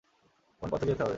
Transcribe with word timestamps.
কোন 0.61 0.67
পথে 0.69 0.85
যেতে 0.85 1.01
হবে? 1.03 1.09